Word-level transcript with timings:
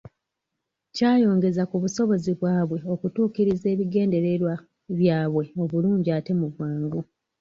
Kya 0.95 1.11
yongeza 1.23 1.63
ku 1.69 1.75
busobozi 1.83 2.31
bwabwe 2.37 2.79
okutuukiriza 2.93 3.65
ebigendererwa 3.73 4.53
byabwe 4.97 5.43
obulungi 5.63 6.09
ate 6.17 6.31
mu 6.39 6.47
bwangu. 6.53 6.99